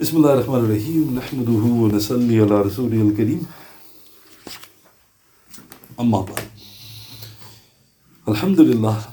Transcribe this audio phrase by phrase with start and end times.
[0.00, 3.46] بسم الله الرحمن الرحيم نحمده ونصلي على رسوله الكريم
[6.00, 6.44] أما بعد
[8.26, 9.12] Alhamdulillah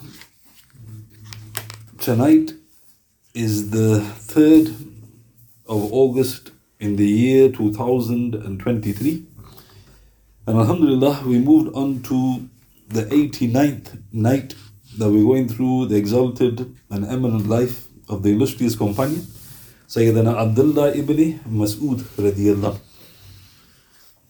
[1.99, 2.53] tonight
[3.33, 3.99] is the
[4.33, 4.67] 3rd
[5.67, 9.25] of August in the year 2023
[10.47, 12.47] and Alhamdulillah we moved on to
[12.89, 14.55] the 89th night
[14.97, 19.25] that we're going through the exalted and eminent life of the illustrious companion
[19.92, 22.78] Sayyidina Abdullah ibn Mas'ud radiyallahu.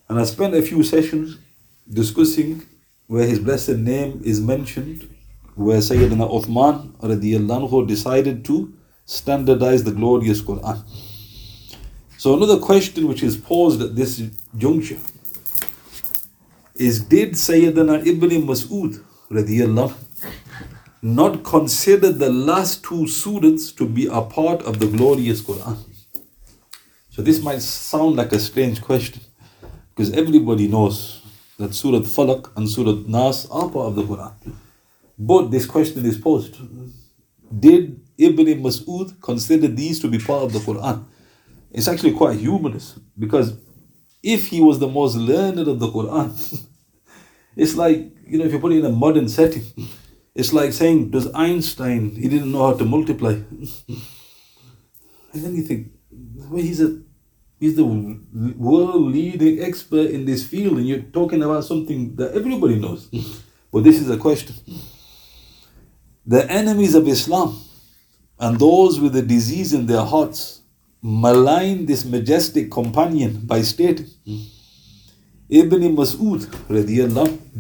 [0.09, 1.39] And I spent a few sessions
[1.89, 2.63] discussing
[3.07, 5.09] where his blessed name is mentioned,
[5.55, 8.73] where Sayyidina Uthman radiyallahu decided to
[9.05, 10.83] standardize the glorious Quran.
[12.19, 14.21] So another question which is posed at this
[14.59, 14.99] juncture
[16.75, 19.01] is did Sayyidina Ibn Mas'ud
[19.31, 19.95] radiyallahu
[21.03, 25.77] not consider the last two surahs to be a part of the glorious Quran?
[27.11, 29.21] So this might sound like a strange question
[29.91, 31.23] because everybody knows
[31.59, 34.33] that Surah Falak and Surah Nas are part of the Quran.
[35.19, 36.57] But this question is posed.
[37.61, 41.05] Did Ibn Mas'ud consider these to be part of the Quran?
[41.73, 43.57] It's actually quite humorous because
[44.23, 46.31] if he was the most learned of the Quran,
[47.57, 49.65] it's like, you know, if you put it in a modern setting,
[50.35, 53.33] it's like saying, does Einstein, he didn't know how to multiply.
[53.33, 53.97] and
[55.33, 57.01] then you think, well, he's a
[57.59, 57.85] he's the
[58.57, 63.09] world leading expert in this field, and you're talking about something that everybody knows.
[63.73, 64.57] but this is a question.
[66.27, 67.59] The enemies of Islam
[68.39, 70.63] and those with a disease in their hearts
[71.03, 74.07] malign this majestic companion by stating,
[75.49, 76.43] Ibn Mas'ud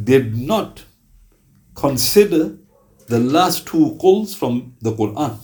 [0.04, 0.84] did not
[1.74, 2.58] consider
[3.08, 5.36] the last two quls from the Quran.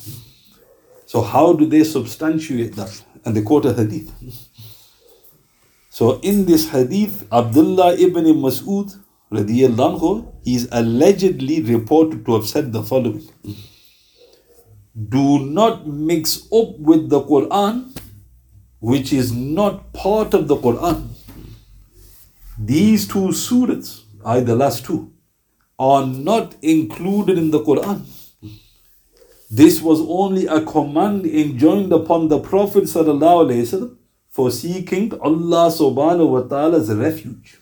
[1.06, 3.02] So how do they substantiate that?
[3.24, 4.12] And they quote a hadith.
[5.90, 8.96] So in this hadith, Abdullah ibn Mas'ud
[9.32, 13.28] radiallahu he is allegedly reported to have said the following.
[15.08, 17.96] Do not mix up with the Quran
[18.80, 21.08] which is not part of the Quran.
[22.58, 25.12] These two surahs, are the last two,
[25.78, 28.04] are not included in the Quran.
[29.50, 32.88] This was only a command enjoined upon the Prophet
[34.28, 37.58] for seeking Allah subhanahu wa ta'ala's refuge.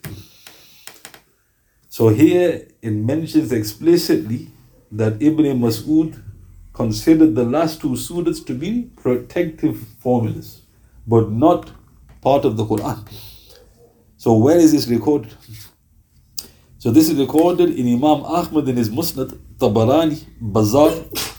[1.88, 4.48] So here it mentions explicitly
[4.90, 6.22] that Ibn Mas'ud
[6.72, 10.62] considered the last two surahs to be protective formulas,
[11.06, 11.70] but not
[12.20, 13.06] part of the Quran.
[14.16, 15.32] So where is this recorded?
[16.78, 20.90] So this is recorded in Imam Ahmad in his Musnad, Tabarani, Bazar,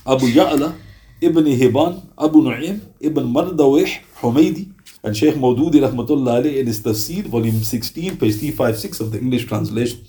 [0.05, 0.75] Abu Ya'la,
[1.21, 7.23] Ibn Hibban, Abu Nu'aym, Ibn Mardawih, Humaydi, and Sheikh Maududi Rahmatullah alayhi in his Tafsir,
[7.25, 10.03] volume 16, page 356 of the English translation.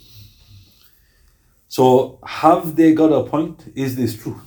[1.68, 3.70] So have they got a point?
[3.74, 4.40] Is this true?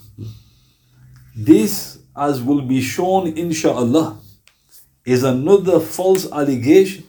[1.35, 4.17] This, as will be shown insha'Allah,
[5.05, 7.07] is another false allegation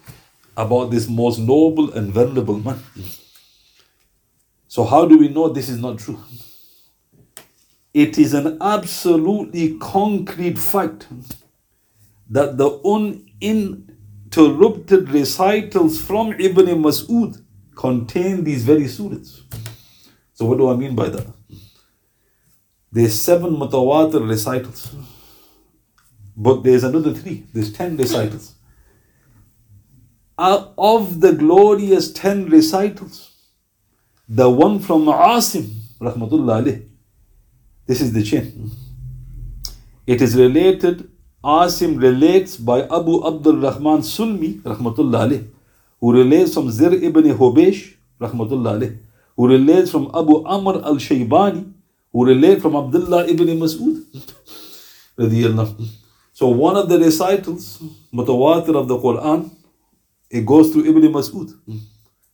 [0.59, 2.79] about this most noble and venerable man.
[4.73, 6.19] So, how do we know this is not true?
[7.93, 11.09] It is an absolutely concrete fact
[12.31, 17.43] that the uninterrupted recitals from Ibn Mas'ud
[17.77, 19.43] contain these very surahs.
[20.33, 21.27] So, what do I mean by that?
[22.91, 24.95] There's seven mutawatir recitals,
[26.35, 28.55] but there's another three, there's ten recitals.
[30.39, 33.32] Out of the glorious ten recitals,
[34.35, 35.69] the one from Asim,
[36.01, 36.83] rahmatullah.
[37.87, 38.71] This is the chain.
[40.07, 41.11] It is related,
[41.45, 45.47] Asim relates by Abu Abdul Rahman Sulmi, rahmatullah
[46.01, 48.97] who relates from Zir ibn Hubaysh, rahmatullah
[49.37, 51.71] who relates from Abu Amr al Shaybani,
[52.11, 54.03] who relates from Abdullah ibn Mas'ud.
[56.33, 57.83] So one of the recitals,
[58.13, 59.51] mutawatir of the Quran,
[60.31, 61.53] it goes through Ibn Mas'ud.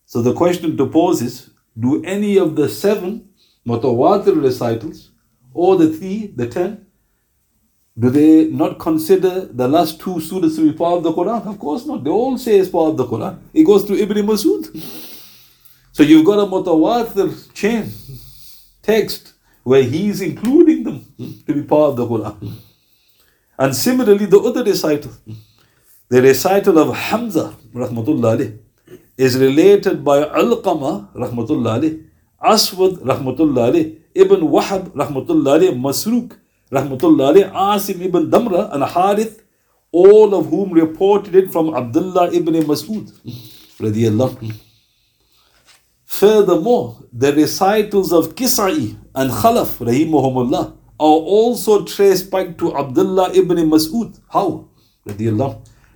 [0.07, 3.29] So the question to pose is, do any of the seven
[3.67, 5.11] mutawatir recitals
[5.53, 6.87] or the three, the ten,
[7.99, 11.47] do they not consider the last two surahs to be part of the Quran?
[11.47, 12.05] Of course not.
[12.05, 13.39] They all say it's part of the Quran.
[13.53, 14.65] It goes to Ibn Masud.
[15.93, 17.91] So you've got a mutawatir chain,
[18.83, 19.35] text,
[19.65, 22.53] where he's including them hmm, to be part of the Quran.
[23.59, 25.11] And similarly, the other recital,
[26.09, 28.59] the recital of Hamza, rahmatullah alayh,
[29.19, 32.05] is related by Alqama rahmatullah alayh,
[32.41, 36.39] Aswad rahmatullah alayh, Ibn Wahab rahmatullah alayh, Masruq
[36.71, 39.43] rahmatullah alayh, Asim ibn Damra and Harith,
[39.91, 43.11] all of whom reported it from Abdullah ibn Mas'ud.
[46.05, 53.57] Furthermore, the recitals of Kisai and Khalaf rahimahumullah are also traced back to Abdullah ibn
[53.69, 54.19] Mas'ud.
[54.29, 54.69] How?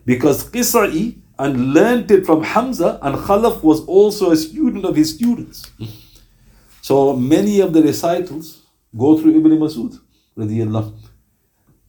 [0.05, 5.13] Because Kisai and learnt it from Hamza and Khalaf was also a student of his
[5.13, 5.71] students.
[6.83, 8.63] So many of the recitals
[8.97, 9.99] go through Ibn Mas'ud.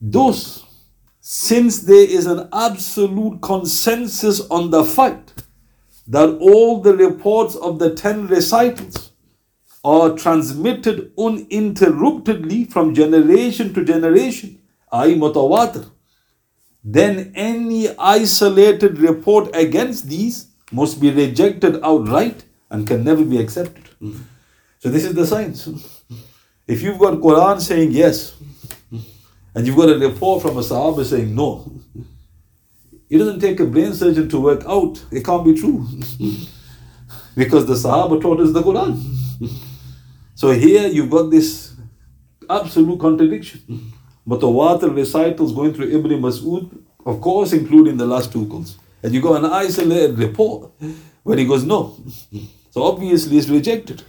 [0.00, 0.64] Those,
[1.20, 5.44] since there is an absolute consensus on the fact
[6.08, 9.12] that all the reports of the ten recitals
[9.84, 14.60] are transmitted uninterruptedly from generation to generation,
[14.92, 15.14] i.e.
[15.14, 15.90] mutawatir,
[16.84, 23.88] then any isolated report against these must be rejected outright and can never be accepted.
[24.80, 25.66] So this is the science.
[26.66, 28.36] If you've got Quran saying yes,
[29.54, 31.80] and you've got a report from a Sahaba saying no,
[33.08, 35.02] it doesn't take a brain surgeon to work out.
[35.10, 35.86] It can't be true.
[37.36, 39.00] because the Sahaba taught us the Quran.
[40.34, 41.74] So here you've got this
[42.50, 43.92] absolute contradiction.
[44.26, 48.76] Mutawatir recitals going through Ibn Mas'ud, of course, including the last two quls.
[49.02, 50.70] And you got an isolated report
[51.22, 51.96] where he goes, no.
[52.70, 54.02] So obviously it's rejected.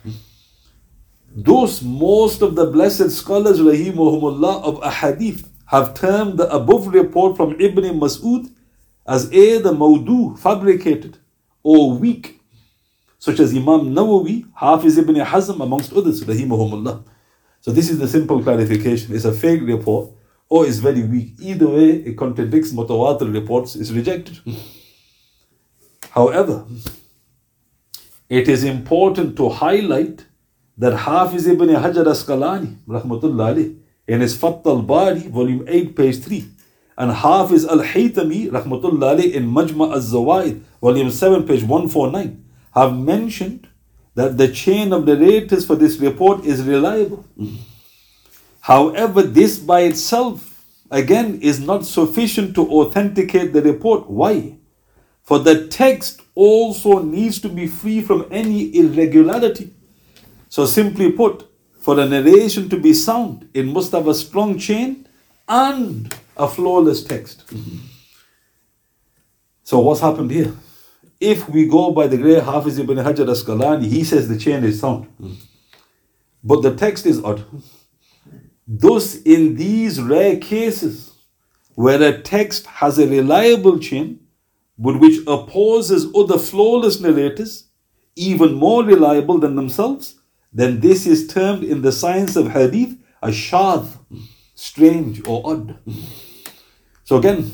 [1.36, 7.52] Those most of the blessed scholars, rahimahumullah, of ahadith have termed the above report from
[7.60, 8.50] Ibn Mas'ud
[9.06, 11.20] as either maudu, fabricated,
[11.62, 12.40] or weak,
[13.20, 17.04] such as Imam Nawawi, Hafiz ibn Hazm, amongst others, rahimahumullah.
[17.66, 19.16] So this is the simple clarification.
[19.16, 20.12] It's a fake report
[20.50, 21.34] or it's very weak.
[21.40, 24.38] Either way, it contradicts mutawatir reports, it's rejected.
[26.12, 26.64] However,
[28.30, 30.26] it is important to highlight
[30.78, 33.76] that Hafiz ibn Hajar Asqalani, rahmatullah
[34.08, 36.48] in his Fath al-Bari, volume 8, page 3,
[37.00, 42.46] and Hafiz al-Haytami, rahmatullahi, in Majma al-Zawaid, volume 7, page 149,
[42.76, 43.68] have mentioned
[44.16, 47.26] that the chain of narrators for this report is reliable.
[48.62, 54.10] However, this by itself, again, is not sufficient to authenticate the report.
[54.10, 54.58] Why?
[55.22, 59.72] For the text also needs to be free from any irregularity.
[60.50, 61.50] So, simply put,
[61.82, 65.08] for a narration to be sound, it must have a strong chain
[65.48, 67.44] and a flawless text.
[69.64, 70.54] So, what's happened here?
[71.20, 74.80] If we go by the great Hafiz ibn Hajar Asqalani, he says the chain is
[74.80, 75.08] sound.
[76.44, 77.46] But the text is odd.
[78.68, 81.14] Thus, in these rare cases
[81.76, 84.20] where a text has a reliable chain,
[84.78, 87.70] but which opposes other flawless narrators,
[88.16, 90.20] even more reliable than themselves,
[90.52, 93.88] then this is termed in the science of hadith a shadh,
[94.54, 95.78] strange or odd.
[97.04, 97.52] So again,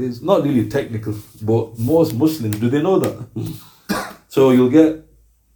[0.00, 3.16] it's not really technical, but most Muslims, do they know that?
[4.28, 5.04] so you'll get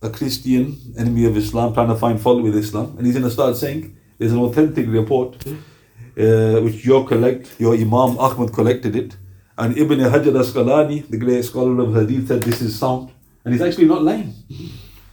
[0.02, 3.30] a Christian enemy of Islam trying to find fault with Islam, and he's going to
[3.30, 9.16] start saying, there's an authentic report uh, which you collect, your Imam Ahmad collected it,
[9.56, 13.10] and Ibn Hajar Asqalani, the great scholar of Hadith, said this is sound,
[13.44, 14.34] and he's actually not lying.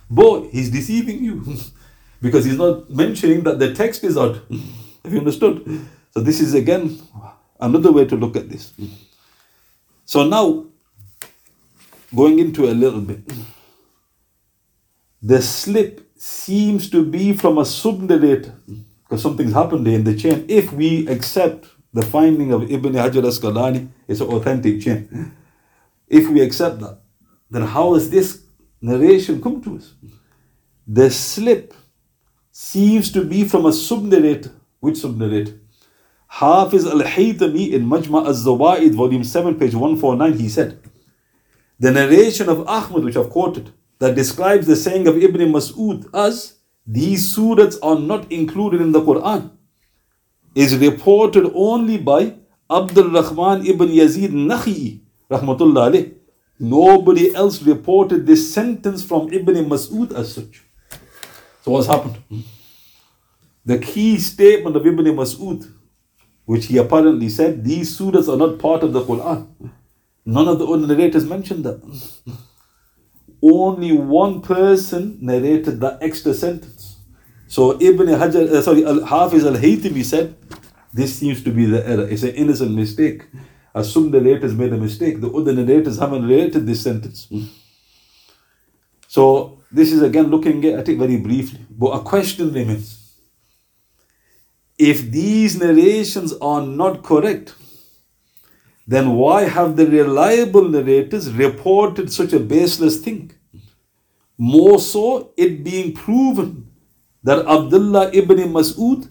[0.09, 1.55] But he's deceiving you
[2.21, 4.41] because he's not mentioning that the text is odd.
[5.03, 5.87] Have you understood?
[6.11, 6.99] So this is again
[7.59, 8.73] another way to look at this.
[10.11, 10.65] So now,
[12.13, 13.21] going into a little bit,
[15.21, 18.53] the slip seems to be from a subnarrator
[19.03, 20.43] because something's happened in the chain.
[20.49, 25.31] If we accept the finding of Ibn Hajar Asqalani, it's an authentic chain.
[26.09, 26.99] If we accept that,
[27.49, 28.43] then how has this
[28.81, 29.93] narration come to us?
[30.85, 31.73] The slip
[32.51, 34.51] seems to be from a subnarrator.
[34.81, 35.57] Which subnarrator?
[36.31, 40.79] Hafiz al-Haytami in Majma al-Zawaid, volume 7, page 149, he said,
[41.77, 46.59] The narration of Ahmad, which I've quoted, that describes the saying of Ibn Mas'ud as,
[46.87, 49.51] these surahs are not included in the Quran,
[50.55, 52.35] is reported only by
[52.71, 56.13] Abdul Rahman ibn Yazid Nakhi, rahmatullah alayh.
[56.59, 60.63] Nobody else reported this sentence from Ibn Mas'ud as such.
[61.63, 62.17] So what's happened?
[63.65, 65.80] The key statement of Ibn Mas'ud
[66.51, 69.47] which he apparently said these surahs are not part of the Quran.
[70.25, 71.79] None of the other narrators mentioned that.
[73.41, 76.97] Only one person narrated that extra sentence.
[77.47, 80.35] So Ibn Hajar, uh, sorry, Al Hafiz Al Haytami said,
[80.93, 82.07] this seems to be the error.
[82.09, 83.23] It's an innocent mistake.
[83.73, 87.27] As some narrators made a mistake, the other narrators haven't related this sentence.
[89.07, 93.00] So this is again looking at it very briefly, but a question remains
[94.89, 97.53] if these narrations are not correct,
[98.87, 103.31] then why have the reliable narrators reported such a baseless thing?
[104.39, 106.71] More so, it being proven
[107.23, 109.07] that Abdullah ibn Mas'ud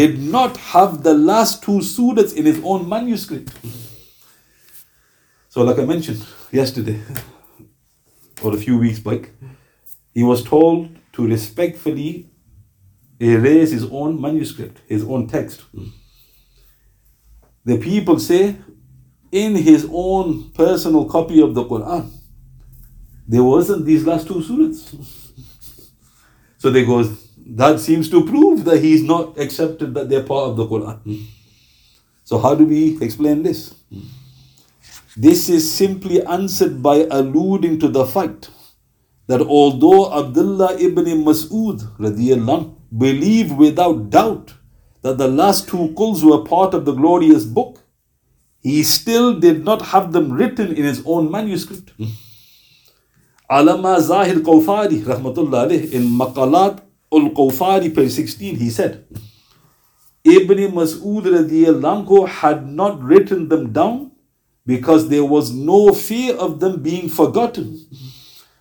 [0.00, 3.52] did not have the last two surahs in his own manuscript.
[5.50, 7.00] So, like I mentioned yesterday,
[8.42, 9.30] or a few weeks back,
[10.12, 12.31] he was told to respectfully
[13.22, 15.62] erase his own manuscript, his own text.
[17.64, 18.56] The people say,
[19.30, 22.10] in his own personal copy of the Quran,
[23.26, 25.18] there wasn't these last two surahs.
[26.58, 30.56] So they goes, that seems to prove that he's not accepted that they're part of
[30.56, 31.26] the Quran.
[32.22, 33.74] So how do we explain this?
[35.16, 38.48] This is simply answered by alluding to the fact
[39.26, 44.54] that although Abdullah ibn Mas'ud radiallahu believed without doubt
[45.02, 47.80] that the last two quls were part of the glorious book,
[48.60, 51.92] he still did not have them written in his own manuscript.
[53.50, 56.80] Alama Zahid Kawthari, rahmatullah in Maqalat
[57.10, 59.04] ul Kawthari, page 16, he said,
[60.24, 64.12] Ibn Mas'ud radiallahu had not written them down
[64.64, 67.84] because there was no fear of them being forgotten.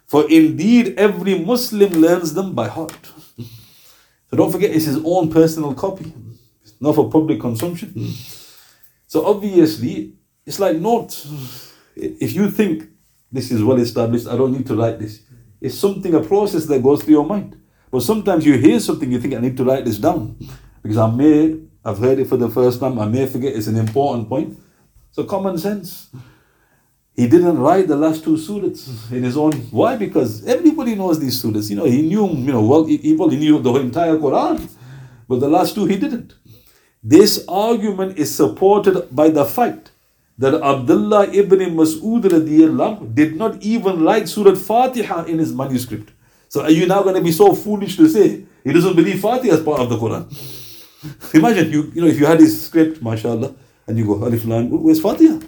[0.08, 3.12] For indeed, every Muslim learns them by heart.
[4.32, 6.14] So don't forget, it's his own personal copy,
[6.64, 7.90] it's not for public consumption.
[7.90, 8.12] Hmm.
[9.06, 10.14] So obviously,
[10.46, 11.10] it's like not.
[11.98, 12.88] If you think
[13.30, 15.20] this is well established, I don't need to write this.
[15.60, 17.62] It's something, a process that goes through your mind.
[17.92, 20.38] But sometimes you hear something, you think, I need to write this down.
[20.82, 23.76] Because I may, I've heard it for the first time, I may forget it's an
[23.76, 24.58] important point.
[25.12, 26.10] So common sense.
[27.16, 29.52] He didn't write the last two surahs in his own.
[29.72, 29.98] Why?
[29.98, 31.70] Because everybody knows these surahs.
[31.70, 34.70] You know, he knew, you know, well, he, knew the entire Quran.
[35.28, 36.36] But the last two he didn't.
[37.04, 39.92] This argument is supported by the fact
[40.38, 46.12] that Abdullah ibn Mas'ud did not even write Surah Fatiha in his manuscript.
[46.48, 49.54] So are you now going to be so foolish to say he doesn't believe Fatiha
[49.54, 50.26] as part of the Quran?
[51.34, 53.54] Imagine you, you know, if you had his script, mashallah,
[53.88, 55.40] and you go, Alif Lam, where's Fatiha?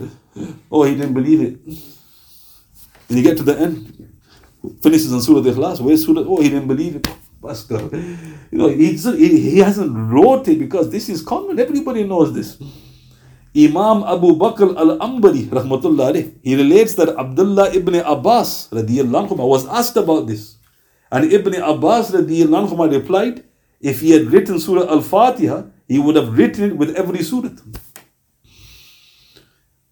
[0.71, 1.59] Oh, he didn't believe it.
[3.07, 4.11] When you get to the end,
[4.81, 6.23] finishes on Surah Ikhlas, where's Surah?
[6.25, 7.07] Oh, he didn't believe it.
[7.41, 7.89] Pastor.
[8.51, 11.59] You know, he, he hasn't wrote it because this is common.
[11.59, 12.57] Everybody knows this.
[13.55, 20.25] Imam Abu Bakr al-Ambari, rahmatullah he relates that Abdullah ibn Abbas radiallahu was asked about
[20.25, 20.57] this.
[21.11, 23.43] And Ibn Abbas radiallahu replied,
[23.79, 27.49] if he had written Surah Al-Fatiha, he would have written it with every surah.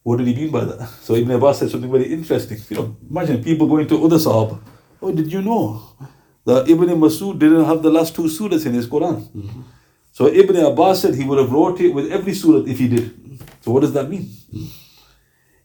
[0.04, 0.90] What did he mean by that?
[1.02, 2.60] So Ibn Abbas said something very interesting.
[2.70, 4.60] You know, imagine people going to other Sahaba.
[5.02, 5.82] Oh, did you know
[6.46, 9.22] that Ibn Masud didn't have the last two surahs in his Quran?
[9.30, 9.62] Mm-hmm.
[10.12, 13.40] So Ibn Abbas said he would have wrote it with every surah if he did.
[13.62, 14.30] So what does that mean?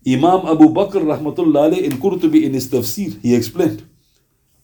[0.06, 3.88] Imam Abu Bakr rahmatullah in Qurtubi in his tafsir, he explained,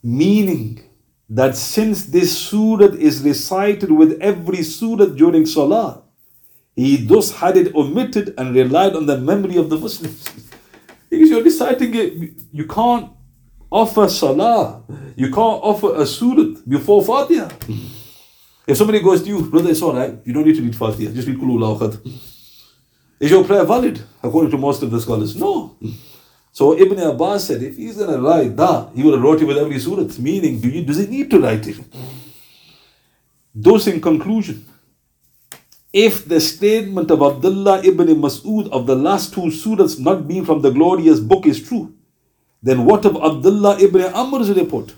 [0.03, 0.81] meaning
[1.29, 6.02] that since this surah is recited with every surah during salah,
[6.75, 10.29] he thus had it omitted and relied on the memory of the Muslims.
[11.11, 13.11] Because you're reciting it, you can't
[13.71, 14.83] offer salah,
[15.15, 17.49] you can't offer a surah before Fatiha.
[18.67, 21.27] If somebody goes to you, brother, it's alright, you don't need to read Fatiha, just
[21.29, 21.99] read Kulu
[23.21, 25.37] Is your prayer valid according to most of the scholars?
[25.37, 25.77] No.
[26.55, 29.47] So Ibn Abbas said, if he's going to write that, he would have wrote it
[29.47, 30.07] with every surah.
[30.19, 31.79] Meaning, do you, does he need to write it?
[33.55, 34.67] Thus, in conclusion,
[35.93, 40.63] if the statement of Abdullah ibn Mas'ud of the last two surahs not being from
[40.63, 41.95] the glorious book is true,
[42.63, 44.95] then what of Abdullah ibn Amr's report?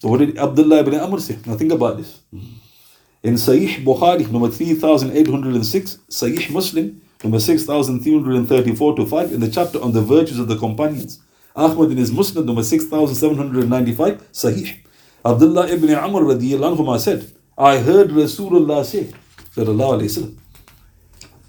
[0.00, 1.38] So what did Abdullah ibn Amr say?
[1.44, 2.20] Now think about this.
[3.22, 9.92] In Sahih Bukhari, number 3806, Sahih Muslim, number 6334 to 5, in the chapter on
[9.92, 11.20] the virtues of the companions.
[11.54, 14.78] Ahmad in his Musnad, number 6795, Sahih.
[15.22, 19.12] Abdullah ibn Amr radiallahu said, I heard Rasulullah say,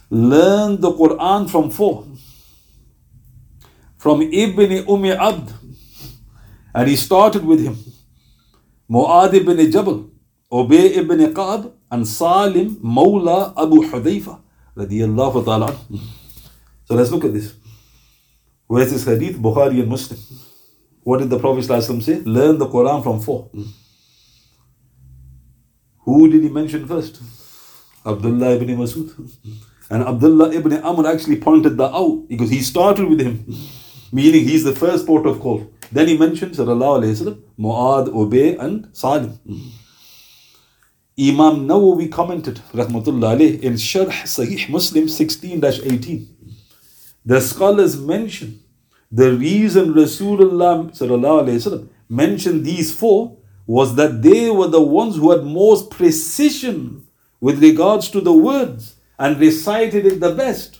[0.10, 2.06] Learn the Quran from four.
[3.98, 5.54] From Ibn Umi Abd.
[6.74, 7.78] And he started with him.
[8.90, 10.10] Mu'ad ibn Jabal,
[10.52, 14.40] Ubay ibn Qab, and Salim Mawla Abu Hudayfa.
[14.76, 15.78] Radiyallahu ta'ala.
[16.86, 17.54] So let's look at this.
[18.68, 19.38] Where's this hadith?
[19.38, 20.20] Bukhari and Muslim.
[21.04, 21.64] What did the Prophet
[22.04, 22.20] say?
[22.22, 23.44] Learn the Quran from four.
[23.54, 23.64] Hmm.
[26.00, 27.22] Who did he mention first?
[28.06, 29.32] Abdullah ibn Masud.
[29.90, 33.46] And Abdullah ibn Amr actually pointed that out because he started with him,
[34.12, 35.72] meaning he's the first port of call.
[35.92, 39.38] Then he mentioned Sallallahu Alaihi Wasallam, Mu'ad, Ubay, and Salim.
[41.20, 46.28] Imam Nawawi commented, Rahmatullah alayh, in Sharh Sahih Muslim 16 18.
[47.26, 48.64] The scholars mention
[49.12, 55.92] the reason Rasulullah mentioned these four was that they were the ones who had most
[55.92, 57.06] precision
[57.42, 60.80] with regards to the words and recited it the best,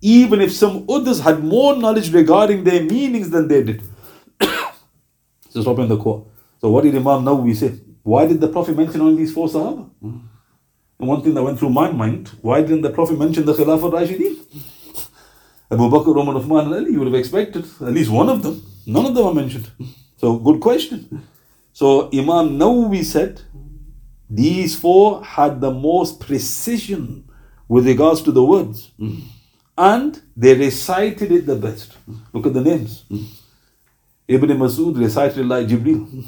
[0.00, 3.82] even if some others had more knowledge regarding their meanings than they did.
[5.50, 6.30] so stop in the quote.
[6.60, 7.74] So what did Imam Nawawi say?
[8.02, 9.90] Why did the Prophet mention only these four Sahaba?
[10.02, 13.92] And one thing that went through my mind, why didn't the Prophet mention the Khilafah
[13.92, 14.36] Rashidin?
[15.70, 18.62] Abu Bakr, Umar, Uthman, and Ali, you would have expected at least one of them.
[18.86, 19.70] None of them are mentioned.
[20.16, 21.26] So, good question.
[21.72, 23.42] So, Imam Nawawi said
[24.30, 27.28] these four had the most precision
[27.68, 28.92] with regards to the words.
[29.76, 31.96] And they recited it the best.
[32.32, 33.04] Look at the names.
[34.26, 36.24] Ibn Masud recited it like Jibril.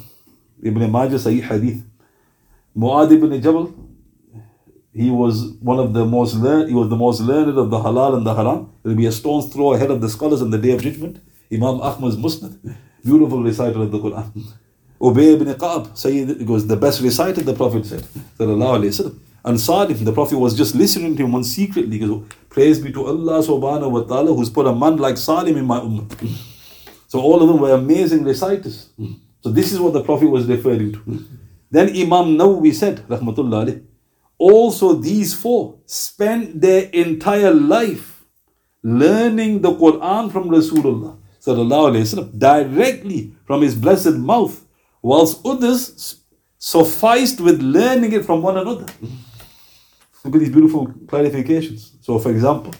[0.63, 1.83] Ibn Majah Sahih Hadith.
[2.75, 3.73] Mu'ad ibn Jabal
[4.93, 8.17] he was one of the most learned, he was the most learned of the halal
[8.17, 8.71] and the haram.
[8.83, 11.21] Will be a stone's throw ahead of the scholars on the day of judgment.
[11.51, 14.31] Imam Ahmad's Musnad, beautiful reciter of the Quran.
[15.01, 18.05] Ubay ibn Qa'ab said, was the best recited, the Prophet said,
[19.43, 23.07] and Salih, the Prophet was just listening to him one secretly, because praise be to
[23.07, 26.05] Allah subhanahu wa ta'ala who's put a man like Salim in my ummah.
[27.07, 28.89] So all of them were amazing reciters.
[29.41, 31.25] So this is what the Prophet was referring to.
[31.71, 33.83] Then Imam Nawawi said, Rahmatullah
[34.37, 38.23] also these four spent their entire life
[38.83, 44.65] learning the Quran from Rasulullah sallallahu directly from his blessed mouth
[45.01, 46.21] whilst others
[46.57, 48.85] sufficed with learning it from one another.
[50.23, 51.91] Look at these beautiful clarifications.
[52.01, 52.73] So, for example,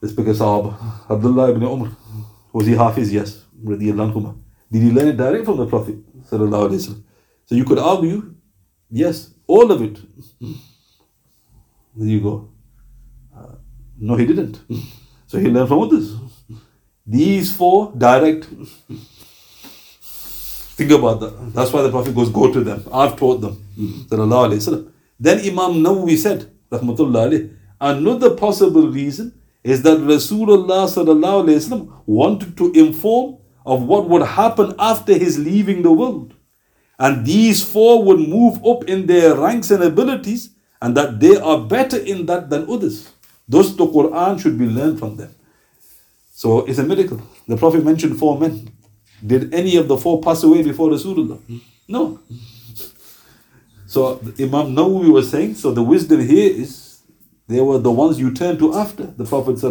[0.00, 0.30] let's pick a
[1.10, 1.90] Abdullah ibn Umar.
[2.52, 3.12] Was he Hafiz?
[3.12, 3.44] Yes.
[3.62, 5.96] Did he learn it direct from the Prophet?
[6.30, 8.34] So you could argue,
[8.90, 9.98] yes, all of it.
[10.40, 12.48] There you go.
[13.36, 13.56] Uh,
[13.98, 14.60] no, he didn't.
[15.30, 16.16] So he learned from others.
[17.06, 18.48] These four direct.
[20.80, 21.52] Think about that.
[21.52, 22.82] That's why the Prophet goes, Go to them.
[22.90, 23.62] I've taught them.
[24.08, 33.82] Then Imam Nawawi said, Rahmatullah another possible reason is that Rasulullah wanted to inform of
[33.82, 36.32] what would happen after his leaving the world.
[36.98, 40.48] And these four would move up in their ranks and abilities,
[40.80, 43.10] and that they are better in that than others.
[43.46, 45.34] Thus, the Quran should be learned from them.
[46.32, 47.20] So it's a miracle.
[47.46, 48.70] The Prophet mentioned four men.
[49.24, 51.38] Did any of the four pass away before Rasulullah?
[51.88, 52.20] No.
[53.86, 57.00] So Imam Nawawi was saying, so the wisdom here is
[57.48, 59.62] they were the ones you turn to after the Prophet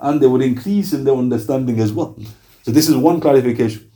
[0.00, 2.16] and they would increase in their understanding as well.
[2.62, 3.90] So this is one clarification.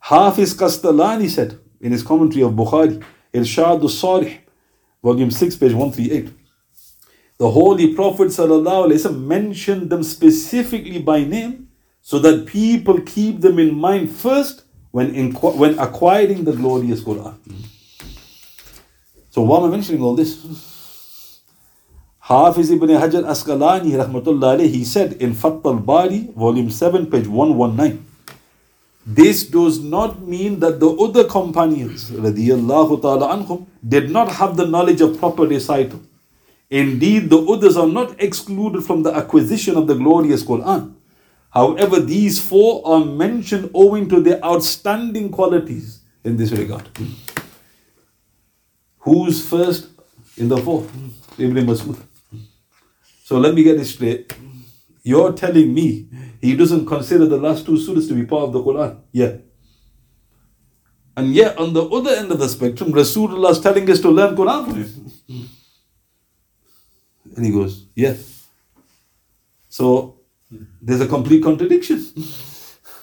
[0.00, 4.40] Hafiz Kastalani said in his commentary of Bukhari, Irshad al-Sari,
[5.02, 6.32] volume 6, page 138.
[7.38, 11.67] The Holy Prophet ﷺ mentioned them specifically by name
[12.08, 17.34] so that people keep them in mind first when, inqu- when acquiring the glorious Quran.
[19.28, 20.32] So why am I mentioning all this?
[22.20, 28.02] Hafiz ibn Hajar Asqalani rahmatullah he said in Fath al-Bari, volume 7, page 119.
[29.04, 35.18] This does not mean that the other companions anhum, did not have the knowledge of
[35.18, 36.00] proper recital.
[36.70, 40.94] Indeed, the others are not excluded from the acquisition of the glorious Quran.
[41.50, 46.86] However, these four are mentioned owing to their outstanding qualities in this regard.
[46.96, 47.12] Hmm.
[48.98, 49.88] Who's first
[50.36, 50.82] in the four?
[50.82, 51.08] Hmm.
[51.38, 51.96] Ibn Masud.
[52.30, 52.38] Hmm.
[53.24, 54.32] So let me get this straight.
[55.02, 56.08] You're telling me
[56.40, 59.00] he doesn't consider the last two surahs to be part of the Quran?
[59.12, 59.36] Yeah.
[61.16, 64.36] And yet, on the other end of the spectrum, Rasulullah is telling us to learn
[64.36, 65.48] Quran from him.
[67.34, 68.14] And he goes, Yeah.
[69.68, 70.17] So,
[70.50, 71.98] there's a complete contradiction.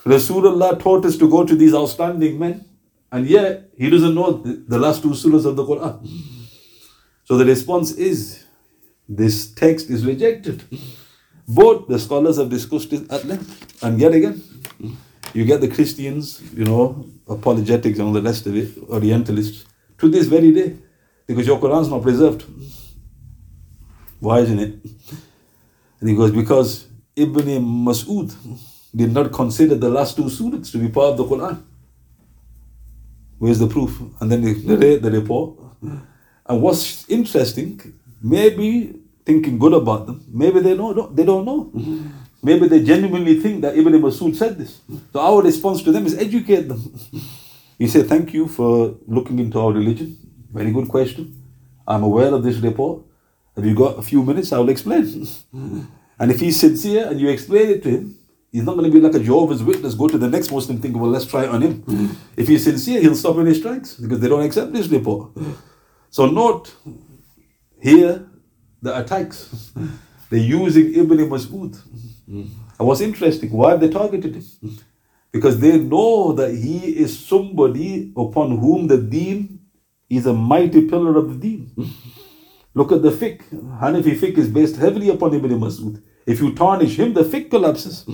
[0.06, 2.66] Rasulullah taught us to go to these outstanding men,
[3.12, 6.08] and yet he doesn't know the, last two surahs of the Quran.
[7.24, 8.46] So the response is
[9.10, 10.64] this text is rejected.
[11.48, 13.84] Both the scholars have discussed it at length.
[13.84, 14.42] And yet again,
[15.34, 19.66] you get the Christians, you know, apologetics and all the rest of it, Orientalists,
[19.98, 20.76] to this very day,
[21.28, 22.46] because your Quran is not preserved.
[24.20, 24.74] Why isn't it?
[26.00, 27.48] And he goes, because Ibn
[27.86, 28.34] Mas'ud
[28.96, 31.62] did not consider the last two surahs to be part of the Quran.
[33.38, 34.00] Where's the proof?
[34.20, 35.60] And then they the report.
[36.48, 37.82] And what's interesting,
[38.22, 40.24] maybe thinking good about them.
[40.32, 41.72] Maybe they know they don't know.
[42.44, 44.82] Maybe they genuinely think that Ibn Masud said this.
[45.12, 46.94] So our response to them is educate them.
[47.78, 50.16] You say, Thank you for looking into our religion.
[50.54, 51.42] Very good question.
[51.88, 53.04] I'm aware of this report.
[53.56, 54.52] Have you got a few minutes?
[54.54, 55.30] I will explain.
[56.20, 58.18] And if he's sincere and you explain it to him,
[58.52, 60.96] he's not going to be like a Jehovah's Witness, go to the next Muslim, think,
[60.96, 61.82] well, let's try it on him.
[61.84, 62.14] Mm-hmm.
[62.38, 65.32] If he's sincere, he'll stop his tracks because they don't accept this report.
[66.10, 66.74] So note
[67.82, 68.26] here
[68.82, 69.74] the attacks.
[70.30, 71.76] They're using Ibn Mas'ud.
[72.30, 72.42] Mm-hmm.
[72.80, 74.80] And what's interesting, why have they targeted him?
[75.32, 79.60] Because they know that he is somebody upon whom the deen
[80.10, 81.72] is a mighty pillar of the deen.
[81.76, 82.15] Mm-hmm.
[82.76, 83.42] Look at the fiqh.
[83.82, 86.02] Hanafi fiqh is based heavily upon Ibn Mas'ud.
[86.26, 88.06] If you tarnish him, the fiqh collapses.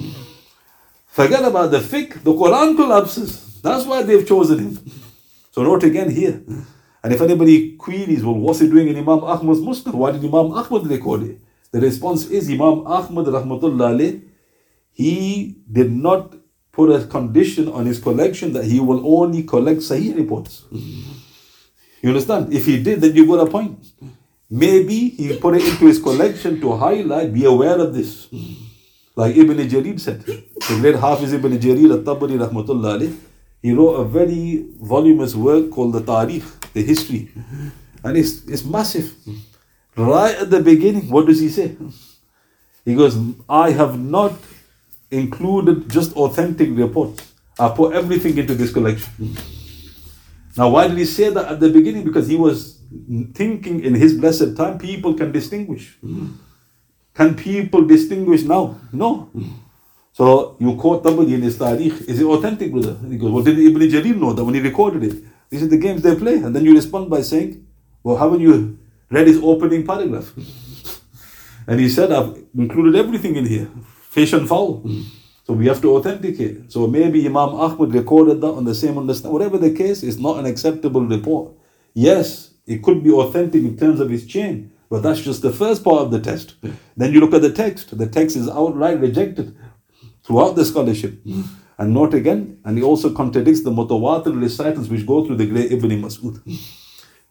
[1.07, 3.59] Forget about the fiqh, the Quran collapses.
[3.61, 4.91] That's why they've chosen him.
[5.51, 6.41] So note again here.
[7.03, 9.95] And if anybody queries, well, what's he doing in Imam Ahmad's Musnad?
[9.95, 11.41] Why did Imam Ahmad record it?
[11.71, 14.21] The response is Imam Ahmad rahmatullah
[14.93, 16.35] he did not
[16.71, 20.65] put a condition on his collection that he will only collect Sahih reports.
[20.71, 22.53] You understand?
[22.53, 23.79] If he did, then you got a point.
[24.51, 28.27] Maybe he put it into his collection to highlight, be aware of this.
[29.15, 33.17] Like Ibn Jarir said, the great Hafiz Ibn Jarir al-Tabari rahmatullah
[33.61, 37.31] he wrote a very voluminous work called the Tarikh, the history.
[38.03, 39.13] And it's, it's massive.
[39.95, 41.77] Right at the beginning, what does he say?
[42.83, 43.15] He goes,
[43.47, 44.33] I have not
[45.11, 47.33] included just authentic reports.
[47.59, 49.37] I put everything into this collection.
[50.57, 52.03] Now, why did he say that at the beginning?
[52.03, 52.80] Because he was
[53.33, 55.97] thinking in his blessed time, people can distinguish.
[57.13, 58.77] Can people distinguish now?
[58.91, 59.29] No.
[60.13, 62.07] So you quote Tabari in his Tarikh.
[62.07, 62.97] Is it authentic, brother?
[63.09, 65.23] He goes, Well, did Ibn Jarir know that when he recorded it?
[65.49, 66.35] These are the games they play.
[66.35, 67.65] And then you respond by saying,
[68.03, 68.77] Well, haven't you
[69.09, 70.33] read his opening paragraph?
[71.67, 73.69] and he said, I've included everything in here,
[74.09, 74.85] fish and fowl.
[75.45, 76.71] So we have to authenticate.
[76.71, 79.33] So maybe Imam Ahmad recorded that on the same understanding.
[79.33, 81.53] Whatever the case, it's not an acceptable report.
[81.93, 85.83] Yes, it could be authentic in terms of his chain, but that's just the first
[85.83, 86.55] part of the test.
[86.97, 87.97] Then you look at the text.
[87.97, 89.55] The text is outright rejected
[90.23, 91.19] throughout the scholarship.
[91.77, 95.71] And note again, and he also contradicts the mutawatir recitals which go through the great
[95.71, 96.39] Ibn Mas'ud.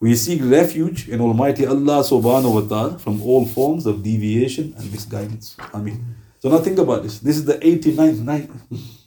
[0.01, 4.91] We seek refuge in Almighty Allah subhanahu wa ta'ala from all forms of deviation and
[4.91, 5.55] misguidance.
[5.73, 7.19] I mean, so now think about this.
[7.19, 8.49] This is the 89th night.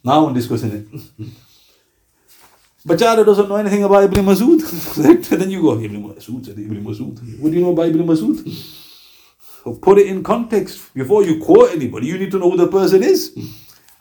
[0.05, 0.87] Now I'm discussing it.
[2.87, 5.29] Bachara doesn't know anything about Ibn Masud.
[5.39, 7.39] then you go, Ibn Masud said Ibn Masud.
[7.41, 8.47] What do you know about Ibn Masud?
[9.65, 10.93] So put it in context.
[10.93, 13.35] Before you quote anybody, you need to know who the person is.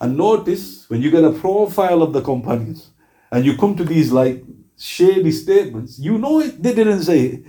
[0.00, 2.90] And notice when you get a profile of the companions
[3.32, 4.44] and you come to these like
[4.76, 7.46] shady statements, you know it, they didn't say it.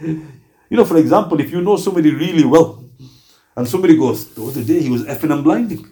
[0.69, 2.89] You know, for example, if you know somebody really well
[3.57, 5.85] and somebody goes, oh, the other day he was effing and blinding,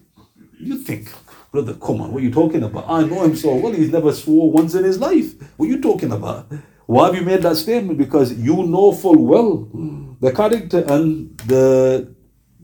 [0.57, 1.11] you think,
[1.53, 2.89] brother, come on, what are you talking about?
[2.89, 5.35] I know him so well, he's never swore once in his life.
[5.55, 6.51] What are you talking about?
[6.87, 7.99] Why have you made that statement?
[7.99, 9.69] Because you know full well
[10.19, 12.13] the character and the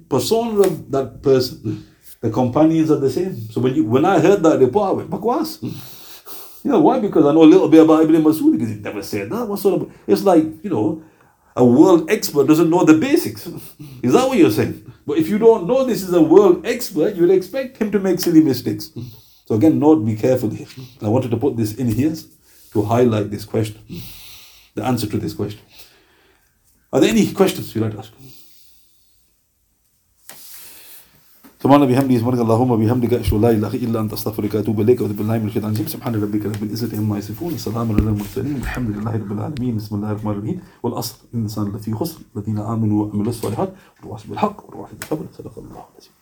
[0.10, 1.86] persona of that person.
[2.19, 3.39] The companions are the same.
[3.52, 5.63] So when you when I heard that report, I went, Bakwas.
[6.65, 6.99] You know why?
[6.99, 9.47] Because I know a little bit about Ibn Masud because he never said that.
[9.47, 11.04] What sort of it's like, you know,
[11.60, 13.45] a world expert doesn't know the basics.
[14.02, 14.93] Is that what you're saying?
[15.06, 18.19] But if you don't know this is a world expert, you'd expect him to make
[18.19, 18.91] silly mistakes.
[19.45, 20.67] So again, note, be careful here.
[21.02, 22.13] I wanted to put this in here
[22.74, 23.82] to highlight this question,
[24.76, 25.62] the answer to this question.
[26.93, 28.13] Are there any questions you'd like to ask?
[31.63, 35.13] سبحان بحمده سبحانك اللهم بحمدك أشهد ان لا إله إلا أنت أستغفرك وأتوب إليك واعوذ
[35.13, 37.54] بالله من الشيطان الرجيم سبحان ربك رب العزة عما يصفون.
[37.54, 38.56] السلام على المرسلين.
[38.56, 39.78] الحمد لله رب العالمين.
[39.78, 40.60] بسم الله الرحمن الرحيم.
[40.84, 42.19] والأصل ان الانسان لفي خسر.
[42.36, 46.18] الذين آمنوا وعملوا الصالحات وتواصوا بالحق وتواصوا بالصبر صدق الله العظيم.